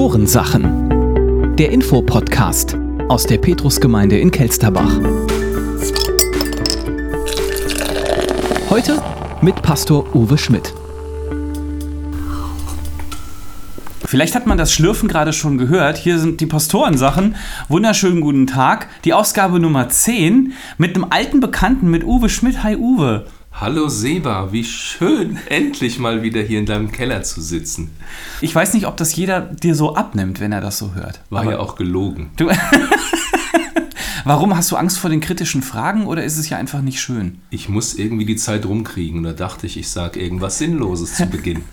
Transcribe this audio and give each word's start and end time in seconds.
Pastorensachen. 0.00 1.56
Der 1.56 1.72
Infopodcast 1.72 2.74
aus 3.10 3.26
der 3.26 3.36
Petrusgemeinde 3.36 4.18
in 4.18 4.30
Kelsterbach. 4.30 4.98
Heute 8.70 9.02
mit 9.42 9.60
Pastor 9.60 10.16
Uwe 10.16 10.38
Schmidt. 10.38 10.72
Vielleicht 14.06 14.34
hat 14.34 14.46
man 14.46 14.56
das 14.56 14.72
Schlürfen 14.72 15.06
gerade 15.06 15.34
schon 15.34 15.58
gehört. 15.58 15.98
Hier 15.98 16.18
sind 16.18 16.40
die 16.40 16.46
Pastorensachen. 16.46 17.36
Wunderschönen 17.68 18.22
guten 18.22 18.46
Tag. 18.46 18.88
Die 19.04 19.12
Ausgabe 19.12 19.60
Nummer 19.60 19.90
10 19.90 20.54
mit 20.78 20.96
einem 20.96 21.08
alten 21.10 21.40
Bekannten, 21.40 21.90
mit 21.90 22.04
Uwe 22.04 22.30
Schmidt. 22.30 22.62
Hi 22.62 22.74
Uwe. 22.74 23.26
Hallo 23.60 23.90
Seba, 23.90 24.52
wie 24.52 24.64
schön, 24.64 25.38
endlich 25.50 25.98
mal 25.98 26.22
wieder 26.22 26.40
hier 26.40 26.58
in 26.58 26.64
deinem 26.64 26.90
Keller 26.90 27.22
zu 27.24 27.42
sitzen. 27.42 27.90
Ich 28.40 28.54
weiß 28.54 28.72
nicht, 28.72 28.86
ob 28.86 28.96
das 28.96 29.14
jeder 29.14 29.42
dir 29.42 29.74
so 29.74 29.94
abnimmt, 29.94 30.40
wenn 30.40 30.50
er 30.50 30.62
das 30.62 30.78
so 30.78 30.94
hört. 30.94 31.20
War 31.28 31.42
Aber 31.42 31.50
ja 31.50 31.58
auch 31.58 31.76
gelogen. 31.76 32.30
Du 32.38 32.48
Warum 34.24 34.56
hast 34.56 34.70
du 34.70 34.76
Angst 34.76 34.98
vor 34.98 35.10
den 35.10 35.20
kritischen 35.20 35.60
Fragen 35.60 36.06
oder 36.06 36.24
ist 36.24 36.38
es 36.38 36.48
ja 36.48 36.56
einfach 36.56 36.80
nicht 36.80 37.02
schön? 37.02 37.42
Ich 37.50 37.68
muss 37.68 37.92
irgendwie 37.92 38.24
die 38.24 38.36
Zeit 38.36 38.64
rumkriegen 38.64 39.18
und 39.18 39.24
da 39.24 39.32
dachte 39.34 39.66
ich, 39.66 39.76
ich 39.76 39.90
sage 39.90 40.20
irgendwas 40.20 40.56
Sinnloses 40.56 41.16
zu 41.16 41.26
Beginn. 41.26 41.62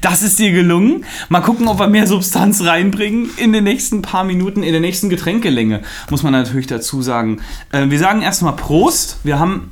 Das 0.00 0.22
ist 0.22 0.38
dir 0.38 0.52
gelungen. 0.52 1.04
Mal 1.28 1.40
gucken, 1.40 1.68
ob 1.68 1.78
wir 1.78 1.88
mehr 1.88 2.06
Substanz 2.06 2.62
reinbringen 2.62 3.30
in 3.38 3.52
den 3.52 3.64
nächsten 3.64 4.02
paar 4.02 4.24
Minuten, 4.24 4.62
in 4.62 4.72
der 4.72 4.80
nächsten 4.80 5.08
Getränkelänge, 5.08 5.82
muss 6.10 6.22
man 6.22 6.32
natürlich 6.32 6.66
dazu 6.66 7.02
sagen. 7.02 7.40
Äh, 7.72 7.88
wir 7.88 7.98
sagen 7.98 8.22
erstmal 8.22 8.54
Prost. 8.54 9.18
Wir 9.24 9.38
haben, 9.38 9.70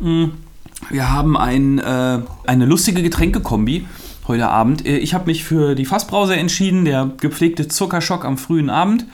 wir 0.00 1.12
haben 1.12 1.36
ein, 1.36 1.78
äh, 1.78 2.18
eine 2.46 2.64
lustige 2.66 3.02
Getränkekombi 3.02 3.86
heute 4.28 4.48
Abend. 4.48 4.86
Äh, 4.86 4.98
Ich 4.98 5.14
habe 5.14 5.26
mich 5.26 5.44
für 5.44 5.74
die 5.74 5.84
Fassbrause 5.84 6.36
entschieden, 6.36 6.84
der 6.84 7.10
gepflegte 7.20 7.68
Zuckerschock 7.68 8.24
am 8.24 8.38
frühen 8.38 8.70
Abend. 8.70 9.04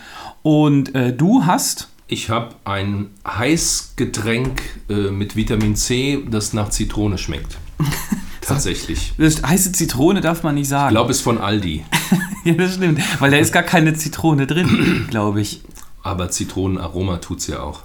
Und 0.42 0.95
äh, 0.95 1.12
du 1.12 1.45
hast 1.47 1.89
Ich 2.07 2.31
habe 2.31 2.51
ein 2.64 3.09
Heißgetränk 3.27 4.62
äh, 4.89 5.11
mit 5.11 5.34
Vitamin 5.37 5.75
C, 5.77 6.23
das 6.31 6.53
nach 6.53 6.69
Zitrone 6.70 7.19
schmeckt. 7.19 7.59
Tatsächlich. 8.41 9.12
das 9.19 9.42
heiße 9.42 9.73
Zitrone 9.73 10.20
darf 10.20 10.45
man 10.45 10.55
nicht 10.55 10.64
Ich 10.64 10.69
sagen. 10.69 10.91
glaube, 10.91 11.11
es 11.11 11.17
ist 11.19 11.25
von 11.25 11.39
Aldi. 11.39 11.84
ja, 12.45 12.55
das 12.55 12.75
stimmt, 12.75 13.01
weil 13.20 13.33
da 13.33 13.39
ist 13.39 13.53
gar 13.53 13.64
keine 13.64 13.95
Zitrone 13.95 14.47
drin, 14.47 15.07
glaube 15.11 15.41
ich. 15.41 15.62
Aber 16.05 16.31
Zitronenaroma 16.31 17.17
tut 17.17 17.41
es 17.41 17.48
ja 17.48 17.59
auch. 17.61 17.81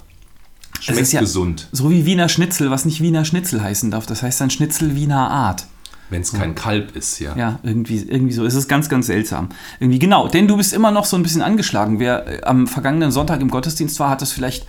Schmeckt 0.82 1.12
ja- 1.12 1.20
gesund, 1.20 1.68
So 1.72 1.90
wie 1.90 2.04
Wiener 2.06 2.28
Schnitzel, 2.28 2.70
was 2.70 2.84
nicht 2.84 3.00
Wiener 3.00 3.24
Schnitzel 3.24 3.62
heißen 3.62 3.90
darf. 3.90 4.06
Das 4.06 4.22
heißt 4.22 4.40
dann 4.40 4.50
Schnitzel 4.50 4.94
Wiener 4.96 5.30
Art. 5.30 5.66
wenn 6.10 6.20
es 6.22 6.32
kein 6.32 6.54
Kalb 6.54 6.94
ist, 6.96 7.20
ja. 7.20 7.34
Ja, 7.36 7.58
irgendwie, 7.62 7.96
irgendwie 7.98 8.34
so. 8.34 8.44
Es 8.44 8.54
ist 8.54 8.68
ganz, 8.68 8.88
ganz 8.90 9.06
seltsam. 9.06 9.48
Irgendwie 9.80 9.98
genau. 9.98 10.28
Denn 10.28 10.46
du 10.46 10.56
bist 10.58 10.72
immer 10.74 10.90
noch 10.90 11.06
so 11.06 11.16
ein 11.16 11.22
bisschen 11.22 11.40
angeschlagen. 11.40 11.98
Wer 12.00 12.26
äh, 12.26 12.42
am 12.44 12.66
vergangenen 12.66 13.10
Sonntag 13.12 13.40
im 13.40 13.48
Gottesdienst 13.48 13.98
war, 13.98 14.10
hat 14.10 14.20
das 14.20 14.30
vielleicht 14.32 14.66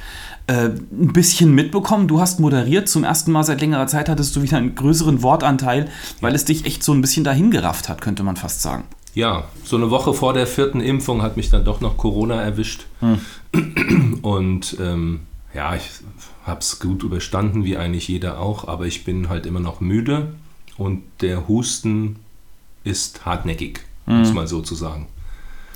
äh, 0.48 0.70
ein 0.70 1.12
bisschen 1.14 1.54
mitbekommen. 1.54 2.08
Du 2.08 2.22
hast 2.22 2.40
moderiert. 2.40 2.88
Zum 2.88 3.04
ersten 3.04 3.32
Mal 3.34 3.44
seit 3.44 3.60
längerer 3.60 3.88
Zeit 3.88 4.08
hattest 4.08 4.34
du 4.36 4.42
wieder 4.42 4.56
einen 4.58 4.76
größeren 4.76 5.22
Wortanteil, 5.22 5.90
weil 6.22 6.34
es 6.36 6.46
dich 6.46 6.66
echt 6.66 6.82
so 6.84 6.94
ein 6.94 7.02
bisschen 7.02 7.24
dahin 7.26 7.52
gerafft 7.52 7.90
hat, 7.90 8.00
könnte 8.02 8.24
man 8.24 8.38
fast 8.38 8.62
sagen. 8.62 8.84
Ja, 9.16 9.44
so 9.66 9.76
eine 9.76 9.90
Woche 9.92 10.14
vor 10.14 10.34
der 10.34 10.48
vierten 10.48 10.80
Impfung 10.80 11.22
hat 11.22 11.36
mich 11.38 11.50
dann 11.50 11.66
doch 11.66 11.82
noch 11.82 11.98
Corona 11.98 12.42
erwischt. 12.42 12.86
Und 14.22 14.78
ähm, 14.82 15.20
ja, 15.54 15.76
ich 15.76 15.90
habe 16.46 16.60
es 16.60 16.80
gut 16.80 17.04
überstanden, 17.04 17.64
wie 17.64 17.78
eigentlich 17.78 18.08
jeder 18.08 18.40
auch, 18.40 18.68
aber 18.68 18.86
ich 18.86 19.04
bin 19.04 19.30
halt 19.30 19.46
immer 19.46 19.60
noch 19.60 19.82
müde 19.82 20.34
und 20.78 21.04
der 21.22 21.48
Husten 21.48 22.18
ist 22.84 23.26
hartnäckig, 23.26 23.82
muss 24.06 24.34
man 24.34 24.48
so 24.48 24.62
zu 24.62 24.76
sagen. 24.76 25.08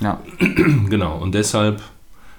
Ja. 0.00 0.20
Genau, 0.88 1.18
und 1.18 1.34
deshalb 1.34 1.82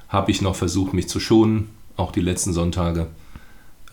habe 0.09 0.31
ich 0.31 0.42
noch 0.42 0.56
versucht, 0.56 0.94
mich 0.94 1.08
zu 1.08 1.19
schonen, 1.19 1.69
auch 1.97 2.12
die 2.12 2.22
letzten 2.22 2.53
Sonntage. 2.53 3.08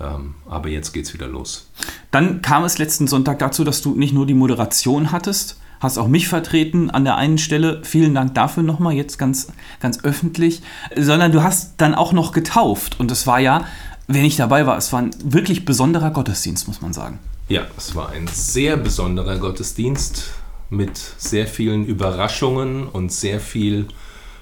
Ähm, 0.00 0.34
aber 0.48 0.68
jetzt 0.68 0.92
geht's 0.92 1.14
wieder 1.14 1.26
los. 1.26 1.70
Dann 2.10 2.42
kam 2.42 2.64
es 2.64 2.78
letzten 2.78 3.06
Sonntag 3.06 3.38
dazu, 3.38 3.64
dass 3.64 3.82
du 3.82 3.94
nicht 3.94 4.12
nur 4.12 4.26
die 4.26 4.34
Moderation 4.34 5.12
hattest, 5.12 5.58
hast 5.80 5.98
auch 5.98 6.08
mich 6.08 6.28
vertreten 6.28 6.90
an 6.90 7.04
der 7.04 7.16
einen 7.16 7.38
Stelle. 7.38 7.80
Vielen 7.84 8.14
Dank 8.14 8.34
dafür 8.34 8.62
nochmal, 8.62 8.94
jetzt 8.94 9.18
ganz, 9.18 9.48
ganz 9.80 10.02
öffentlich. 10.04 10.62
Sondern 10.96 11.32
du 11.32 11.42
hast 11.42 11.74
dann 11.78 11.94
auch 11.94 12.12
noch 12.12 12.32
getauft. 12.32 12.98
Und 12.98 13.10
es 13.10 13.26
war 13.26 13.40
ja, 13.40 13.64
wenn 14.06 14.24
ich 14.24 14.36
dabei 14.36 14.66
war, 14.66 14.76
es 14.76 14.92
war 14.92 15.02
ein 15.02 15.10
wirklich 15.24 15.64
besonderer 15.64 16.10
Gottesdienst, 16.10 16.68
muss 16.68 16.80
man 16.80 16.92
sagen. 16.92 17.18
Ja, 17.48 17.62
es 17.76 17.94
war 17.94 18.10
ein 18.10 18.26
sehr 18.26 18.76
besonderer 18.76 19.38
Gottesdienst 19.38 20.30
mit 20.70 20.98
sehr 21.16 21.46
vielen 21.46 21.86
Überraschungen 21.86 22.88
und 22.88 23.12
sehr 23.12 23.40
viel 23.40 23.86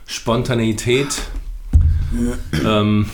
Spontaneität. 0.06 1.22
ähm, 2.64 3.10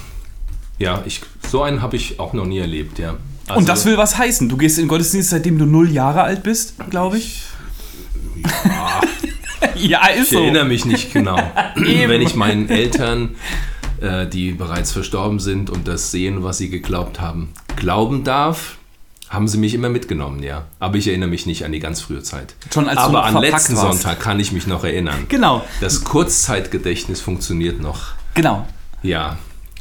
ja, 0.78 1.02
ich, 1.04 1.22
so 1.48 1.62
einen 1.62 1.82
habe 1.82 1.96
ich 1.96 2.20
auch 2.20 2.32
noch 2.32 2.46
nie 2.46 2.58
erlebt, 2.58 2.98
ja. 2.98 3.16
Also, 3.48 3.58
Und 3.58 3.68
das 3.68 3.84
will 3.84 3.96
was 3.96 4.16
heißen. 4.16 4.48
Du 4.48 4.56
gehst 4.56 4.78
in 4.78 4.84
den 4.84 4.88
Gottesdienst, 4.88 5.30
seitdem 5.30 5.58
du 5.58 5.66
null 5.66 5.90
Jahre 5.90 6.22
alt 6.22 6.42
bist, 6.42 6.74
glaube 6.88 7.18
ich. 7.18 7.46
ja, 9.76 10.06
ist 10.08 10.32
Ich 10.32 10.38
erinnere 10.38 10.64
mich 10.64 10.84
nicht 10.84 11.12
genau. 11.12 11.36
Wenn 11.74 12.22
ich 12.22 12.34
meinen 12.34 12.68
Eltern, 12.68 13.36
äh, 14.00 14.26
die 14.26 14.52
bereits 14.52 14.92
verstorben 14.92 15.38
sind 15.40 15.70
und 15.70 15.86
das 15.88 16.10
sehen, 16.10 16.42
was 16.42 16.58
sie 16.58 16.70
geglaubt 16.70 17.20
haben, 17.20 17.52
glauben 17.76 18.24
darf, 18.24 18.78
haben 19.28 19.46
sie 19.46 19.58
mich 19.58 19.74
immer 19.74 19.88
mitgenommen, 19.88 20.42
ja. 20.42 20.64
Aber 20.80 20.96
ich 20.96 21.06
erinnere 21.06 21.28
mich 21.28 21.46
nicht 21.46 21.64
an 21.64 21.70
die 21.70 21.78
ganz 21.78 22.00
frühe 22.00 22.22
Zeit. 22.22 22.54
Schon 22.74 22.88
als 22.88 22.98
Aber 22.98 23.24
an 23.24 23.36
letzten 23.36 23.76
warst. 23.76 24.02
Sonntag 24.02 24.18
kann 24.20 24.40
ich 24.40 24.50
mich 24.50 24.66
noch 24.66 24.82
erinnern. 24.82 25.26
Genau, 25.28 25.64
Das 25.80 26.02
Kurzzeitgedächtnis 26.04 27.20
funktioniert 27.20 27.80
noch. 27.80 28.14
genau. 28.34 28.66
Ja. 29.02 29.38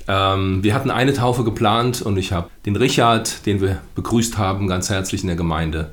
Ähm, 0.07 0.63
wir 0.63 0.73
hatten 0.73 0.89
eine 0.91 1.13
Taufe 1.13 1.43
geplant 1.43 2.01
und 2.01 2.17
ich 2.17 2.31
habe 2.31 2.49
den 2.65 2.75
Richard, 2.75 3.45
den 3.45 3.59
wir 3.61 3.79
begrüßt 3.95 4.37
haben, 4.37 4.67
ganz 4.67 4.89
herzlich 4.89 5.21
in 5.21 5.27
der 5.27 5.35
Gemeinde, 5.35 5.91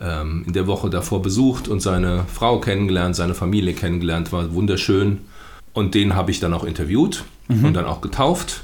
ähm, 0.00 0.44
in 0.46 0.52
der 0.52 0.66
Woche 0.66 0.90
davor 0.90 1.22
besucht 1.22 1.68
und 1.68 1.80
seine 1.80 2.24
Frau 2.32 2.60
kennengelernt, 2.60 3.16
seine 3.16 3.34
Familie 3.34 3.74
kennengelernt, 3.74 4.32
war 4.32 4.52
wunderschön. 4.54 5.20
Und 5.72 5.94
den 5.94 6.14
habe 6.14 6.30
ich 6.30 6.40
dann 6.40 6.54
auch 6.54 6.64
interviewt 6.64 7.24
und 7.48 7.74
dann 7.74 7.84
auch 7.84 8.00
getauft. 8.00 8.62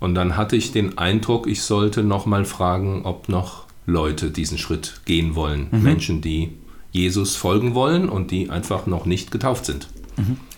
Und 0.00 0.14
dann 0.14 0.36
hatte 0.36 0.56
ich 0.56 0.72
den 0.72 0.96
Eindruck, 0.98 1.46
ich 1.46 1.62
sollte 1.62 2.02
nochmal 2.02 2.44
fragen, 2.44 3.02
ob 3.04 3.28
noch 3.28 3.64
Leute 3.86 4.30
diesen 4.30 4.56
Schritt 4.58 5.00
gehen 5.04 5.34
wollen. 5.34 5.66
Menschen, 5.70 6.20
die 6.20 6.50
Jesus 6.92 7.36
folgen 7.36 7.74
wollen 7.74 8.08
und 8.08 8.30
die 8.30 8.48
einfach 8.50 8.86
noch 8.86 9.04
nicht 9.06 9.30
getauft 9.30 9.66
sind. 9.66 9.88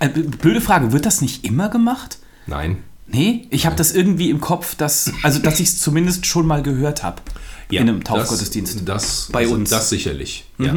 Äh, 0.00 0.08
b- 0.10 0.22
blöde 0.22 0.60
Frage, 0.60 0.93
wird 0.93 1.06
das 1.06 1.22
nicht 1.22 1.44
immer 1.44 1.69
gemacht? 1.70 2.19
Nein, 2.47 2.78
Nee, 3.09 3.47
ich 3.50 3.67
habe 3.67 3.77
das 3.77 3.93
irgendwie 3.93 4.31
im 4.31 4.41
Kopf, 4.41 4.75
dass, 4.75 5.12
also 5.22 5.39
dass 5.39 5.61
ich 5.61 5.69
es 5.69 5.78
zumindest 5.81 6.27
schon 6.27 6.47
mal 6.47 6.62
gehört 6.62 7.03
habe. 7.03 7.22
Ja, 7.71 7.81
in 7.81 7.89
einem 7.89 8.05
Taufgottesdienst. 8.05 8.81
Das, 8.81 8.84
das, 8.84 9.28
Bei 9.33 9.47
uns. 9.49 9.71
Das 9.71 9.89
sicherlich. 9.91 10.44
Ja. 10.59 10.77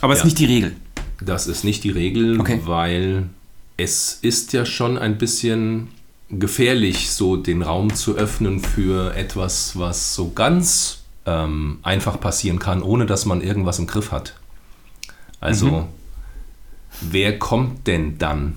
Aber 0.00 0.12
es 0.12 0.20
Ja. 0.20 0.22
ist 0.22 0.24
nicht 0.24 0.38
die 0.38 0.44
Regel. 0.46 0.76
Das 1.20 1.46
ist 1.46 1.64
nicht 1.64 1.84
die 1.84 1.90
Regel, 1.90 2.40
Okay. 2.40 2.60
weil 2.64 3.28
es 3.76 4.18
ist 4.22 4.52
ja 4.52 4.64
schon 4.66 4.98
ein 4.98 5.18
bisschen 5.18 5.88
gefährlich, 6.30 7.10
so 7.10 7.36
den 7.36 7.62
Raum 7.62 7.94
zu 7.94 8.16
öffnen 8.16 8.60
für 8.60 9.14
etwas, 9.14 9.78
was 9.78 10.14
so 10.14 10.30
ganz 10.30 10.98
ähm, 11.26 11.78
einfach 11.82 12.18
passieren 12.18 12.58
kann, 12.58 12.82
ohne 12.82 13.06
dass 13.06 13.26
man 13.26 13.40
irgendwas 13.42 13.78
im 13.78 13.86
Griff 13.86 14.10
hat. 14.10 14.34
Also, 15.40 15.66
Mhm. 15.70 15.84
wer 17.12 17.38
kommt 17.38 17.86
denn 17.86 18.18
dann? 18.18 18.54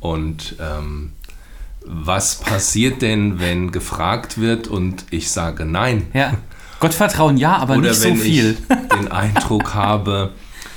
Und 0.00 0.56
ähm, 0.60 1.12
was 1.88 2.36
passiert 2.36 3.02
denn, 3.02 3.40
wenn 3.40 3.72
gefragt 3.72 4.38
wird 4.38 4.68
und 4.68 5.04
ich 5.10 5.30
sage 5.30 5.64
nein? 5.64 6.06
Ja. 6.12 6.34
Gottvertrauen 6.80 7.36
ja, 7.36 7.56
aber 7.56 7.76
Oder 7.76 7.88
nicht 7.88 8.00
so 8.00 8.08
wenn 8.08 8.16
viel. 8.16 8.56
ich 8.68 8.98
den 8.98 9.10
Eindruck 9.10 9.74
habe, 9.74 10.32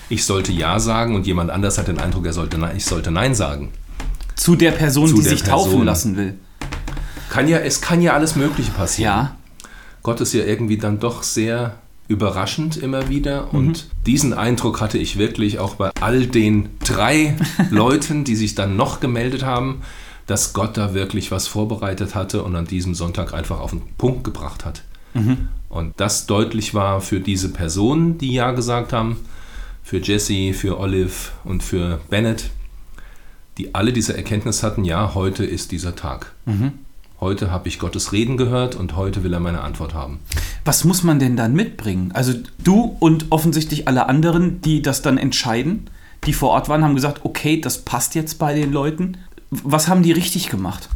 ich 0.09 0.25
sollte 0.25 0.51
Ja 0.51 0.79
sagen 0.79 1.15
und 1.15 1.27
jemand 1.27 1.51
anders 1.51 1.77
hat 1.77 1.87
den 1.87 1.99
Eindruck, 1.99 2.25
er 2.25 2.33
sollte 2.33 2.57
Nein, 2.57 2.75
ich 2.77 2.85
sollte 2.85 3.11
Nein 3.11 3.35
sagen. 3.35 3.69
Zu 4.35 4.55
der 4.55 4.71
Person, 4.71 5.07
Zu 5.07 5.17
die 5.17 5.23
der 5.23 5.31
sich 5.31 5.43
taufen 5.43 5.69
Person. 5.71 5.85
lassen 5.85 6.17
will. 6.17 6.33
Kann 7.29 7.47
ja, 7.47 7.59
es 7.59 7.81
kann 7.81 8.01
ja 8.01 8.13
alles 8.13 8.35
Mögliche 8.35 8.71
passieren. 8.71 9.13
Ja. 9.13 9.35
Gott 10.03 10.19
ist 10.21 10.33
ja 10.33 10.43
irgendwie 10.43 10.77
dann 10.77 10.99
doch 10.99 11.23
sehr 11.23 11.75
überraschend 12.07 12.75
immer 12.75 13.07
wieder 13.07 13.53
und 13.53 13.87
diesen 14.05 14.33
Eindruck 14.33 14.81
hatte 14.81 14.97
ich 14.97 15.17
wirklich 15.17 15.59
auch 15.59 15.75
bei 15.75 15.91
all 16.01 16.25
den 16.25 16.69
drei 16.83 17.35
Leuten, 17.69 18.23
die 18.23 18.35
sich 18.35 18.55
dann 18.55 18.75
noch 18.75 18.99
gemeldet 18.99 19.45
haben, 19.45 19.81
dass 20.27 20.53
Gott 20.53 20.77
da 20.77 20.93
wirklich 20.93 21.31
was 21.31 21.47
vorbereitet 21.47 22.15
hatte 22.15 22.43
und 22.43 22.55
an 22.55 22.65
diesem 22.65 22.95
Sonntag 22.95 23.33
einfach 23.33 23.59
auf 23.59 23.71
den 23.71 23.81
Punkt 23.97 24.23
gebracht 24.23 24.65
hat. 24.65 24.83
Und 25.69 25.93
das 25.97 26.25
deutlich 26.25 26.73
war 26.73 27.01
für 27.01 27.19
diese 27.19 27.49
Personen, 27.49 28.17
die 28.17 28.33
Ja 28.33 28.51
gesagt 28.51 28.93
haben, 28.93 29.17
für 29.83 29.99
Jesse, 29.99 30.53
für 30.53 30.79
Olive 30.79 31.31
und 31.43 31.63
für 31.63 31.99
Bennett, 32.09 32.49
die 33.57 33.75
alle 33.75 33.91
diese 33.91 34.15
Erkenntnis 34.15 34.63
hatten, 34.63 34.85
ja, 34.85 35.13
heute 35.15 35.43
ist 35.43 35.71
dieser 35.71 35.95
Tag. 35.95 36.31
Heute 37.19 37.51
habe 37.51 37.67
ich 37.67 37.77
Gottes 37.77 38.13
Reden 38.13 38.35
gehört 38.37 38.75
und 38.75 38.95
heute 38.95 39.23
will 39.23 39.33
er 39.33 39.39
meine 39.39 39.61
Antwort 39.61 39.93
haben. 39.93 40.19
Was 40.65 40.85
muss 40.85 41.03
man 41.03 41.19
denn 41.19 41.35
dann 41.35 41.53
mitbringen? 41.53 42.11
Also 42.13 42.33
du 42.63 42.95
und 42.99 43.27
offensichtlich 43.31 43.87
alle 43.87 44.07
anderen, 44.07 44.61
die 44.61 44.81
das 44.81 45.01
dann 45.01 45.17
entscheiden, 45.17 45.89
die 46.25 46.33
vor 46.33 46.49
Ort 46.49 46.69
waren, 46.69 46.83
haben 46.83 46.95
gesagt, 46.95 47.23
okay, 47.23 47.61
das 47.61 47.79
passt 47.79 48.15
jetzt 48.15 48.39
bei 48.39 48.53
den 48.53 48.71
Leuten. 48.71 49.17
Was 49.51 49.87
haben 49.87 50.01
die 50.01 50.13
richtig 50.13 50.49
gemacht? 50.49 50.89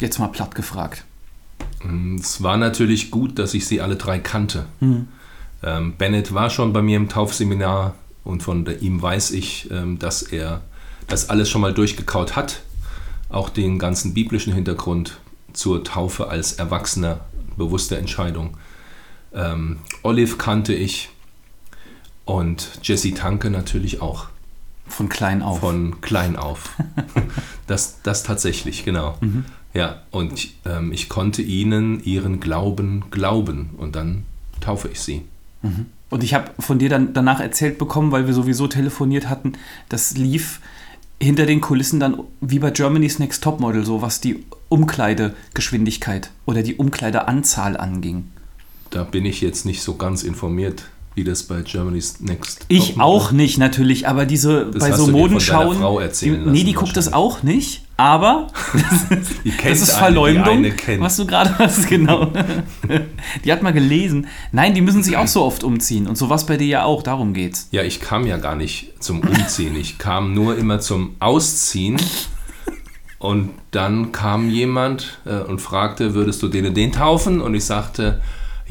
Jetzt 0.00 0.18
mal 0.18 0.28
platt 0.28 0.54
gefragt. 0.54 1.04
Es 2.20 2.42
war 2.42 2.56
natürlich 2.56 3.10
gut, 3.10 3.38
dass 3.38 3.54
ich 3.54 3.66
sie 3.66 3.80
alle 3.80 3.96
drei 3.96 4.18
kannte. 4.18 4.66
Ähm, 5.62 5.94
Bennett 5.96 6.34
war 6.34 6.50
schon 6.50 6.72
bei 6.72 6.82
mir 6.82 6.96
im 6.96 7.08
Taufseminar 7.08 7.94
und 8.24 8.42
von 8.42 8.66
ihm 8.80 9.00
weiß 9.00 9.32
ich, 9.32 9.70
ähm, 9.70 9.98
dass 9.98 10.22
er 10.22 10.60
das 11.08 11.30
alles 11.30 11.50
schon 11.50 11.60
mal 11.60 11.74
durchgekaut 11.74 12.36
hat. 12.36 12.62
Auch 13.28 13.48
den 13.48 13.78
ganzen 13.78 14.14
biblischen 14.14 14.52
Hintergrund 14.52 15.18
zur 15.52 15.82
Taufe 15.82 16.28
als 16.28 16.52
Erwachsener, 16.52 17.20
bewusste 17.56 17.96
Entscheidung. 17.96 18.56
Ähm, 19.34 19.78
Olive 20.02 20.36
kannte 20.36 20.74
ich 20.74 21.08
und 22.24 22.68
Jesse 22.82 23.14
Tanke 23.14 23.50
natürlich 23.50 24.00
auch. 24.00 24.26
Von 24.92 25.08
klein 25.08 25.42
auf. 25.42 25.60
Von 25.60 26.00
klein 26.00 26.36
auf. 26.36 26.76
das, 27.66 28.00
das 28.02 28.22
tatsächlich, 28.22 28.84
genau. 28.84 29.16
Ja, 29.74 30.02
und 30.10 30.34
ich, 30.34 30.56
ähm, 30.66 30.92
ich 30.92 31.08
konnte 31.08 31.42
ihnen 31.42 32.02
ihren 32.04 32.40
Glauben 32.40 33.04
glauben 33.10 33.70
und 33.78 33.96
dann 33.96 34.24
taufe 34.60 34.88
ich 34.88 35.00
sie. 35.00 35.22
Und 36.10 36.22
ich 36.22 36.34
habe 36.34 36.50
von 36.58 36.78
dir 36.78 36.88
dann 36.88 37.14
danach 37.14 37.40
erzählt 37.40 37.78
bekommen, 37.78 38.12
weil 38.12 38.26
wir 38.26 38.34
sowieso 38.34 38.66
telefoniert 38.66 39.28
hatten, 39.28 39.54
das 39.88 40.16
lief 40.16 40.60
hinter 41.20 41.46
den 41.46 41.60
Kulissen 41.60 42.00
dann 42.00 42.18
wie 42.40 42.58
bei 42.58 42.70
Germany's 42.70 43.18
Next 43.18 43.44
Topmodel, 43.44 43.84
so 43.86 44.02
was 44.02 44.20
die 44.20 44.44
Umkleidegeschwindigkeit 44.68 46.30
oder 46.46 46.62
die 46.62 46.74
Umkleideanzahl 46.74 47.76
anging. 47.76 48.24
Da 48.90 49.04
bin 49.04 49.24
ich 49.24 49.40
jetzt 49.40 49.64
nicht 49.64 49.82
so 49.82 49.94
ganz 49.94 50.22
informiert, 50.24 50.84
wie 51.14 51.24
das 51.24 51.42
bei 51.42 51.62
Germany's 51.62 52.20
Next 52.20 52.64
Ich 52.68 52.98
auch 52.98 53.32
nicht 53.32 53.58
natürlich, 53.58 54.08
aber 54.08 54.24
diese 54.24 54.66
Das 54.66 54.82
bei 54.82 54.92
so 54.92 55.08
Modenschauen. 55.08 55.78
Frau 55.78 56.00
erzählen 56.00 56.44
die, 56.44 56.50
nee, 56.50 56.64
die 56.64 56.72
guckt 56.72 56.96
das 56.96 57.12
auch 57.12 57.42
nicht, 57.42 57.82
aber 57.98 58.48
Die 59.44 59.50
kennt 59.50 59.72
das 59.72 59.82
ist 59.82 59.92
Verleumdung, 59.92 60.64
eine 60.64 61.00
was 61.00 61.16
du 61.16 61.26
gerade 61.26 61.58
hast, 61.58 61.86
genau. 61.88 62.32
die 63.44 63.52
hat 63.52 63.62
mal 63.62 63.72
gelesen. 63.72 64.26
Nein, 64.52 64.74
die 64.74 64.80
müssen 64.80 65.02
sich 65.02 65.16
auch 65.16 65.26
so 65.26 65.42
oft 65.42 65.64
umziehen 65.64 66.06
und 66.06 66.16
sowas 66.16 66.46
bei 66.46 66.56
dir 66.56 66.66
ja 66.66 66.84
auch, 66.84 67.02
darum 67.02 67.34
geht's. 67.34 67.68
Ja, 67.72 67.82
ich 67.82 68.00
kam 68.00 68.26
ja 68.26 68.38
gar 68.38 68.56
nicht 68.56 68.94
zum 69.00 69.20
Umziehen. 69.20 69.76
Ich 69.76 69.98
kam 69.98 70.32
nur 70.34 70.56
immer 70.56 70.80
zum 70.80 71.16
Ausziehen. 71.20 72.00
Und 73.18 73.50
dann 73.70 74.10
kam 74.10 74.50
jemand 74.50 75.18
äh, 75.24 75.36
und 75.36 75.60
fragte, 75.60 76.14
würdest 76.14 76.42
du 76.42 76.48
den 76.48 76.66
und 76.66 76.76
den 76.76 76.90
taufen? 76.90 77.40
Und 77.40 77.54
ich 77.54 77.64
sagte, 77.64 78.20